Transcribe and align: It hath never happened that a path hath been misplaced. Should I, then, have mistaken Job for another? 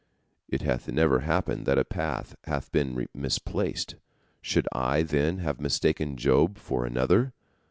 It 0.49 0.63
hath 0.63 0.87
never 0.87 1.19
happened 1.19 1.67
that 1.67 1.77
a 1.77 1.83
path 1.83 2.35
hath 2.45 2.71
been 2.71 3.07
misplaced. 3.13 3.97
Should 4.41 4.67
I, 4.73 5.03
then, 5.03 5.37
have 5.37 5.61
mistaken 5.61 6.17
Job 6.17 6.57
for 6.57 6.87
another? 6.87 7.33